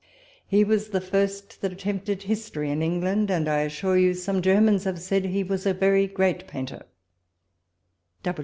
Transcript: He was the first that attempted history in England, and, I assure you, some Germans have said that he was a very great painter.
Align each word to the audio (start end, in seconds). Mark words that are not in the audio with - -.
He 0.47 0.63
was 0.63 0.89
the 0.89 0.99
first 0.99 1.61
that 1.61 1.71
attempted 1.71 2.23
history 2.23 2.71
in 2.71 2.81
England, 2.81 3.29
and, 3.29 3.47
I 3.47 3.59
assure 3.59 3.99
you, 3.99 4.15
some 4.15 4.41
Germans 4.41 4.83
have 4.85 4.97
said 4.97 5.21
that 5.25 5.29
he 5.29 5.43
was 5.43 5.67
a 5.67 5.75
very 5.75 6.07
great 6.07 6.47
painter. 6.47 6.85